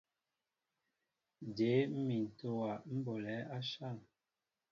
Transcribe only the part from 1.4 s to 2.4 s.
Jě mmin